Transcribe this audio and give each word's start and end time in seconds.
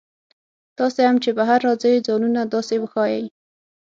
تاسي 0.77 1.01
هم 1.07 1.15
چې 1.23 1.29
بهر 1.37 1.59
راځئ 1.67 1.93
ځانونه 2.07 2.41
داسې 2.53 2.75
وښایئ. 2.79 3.25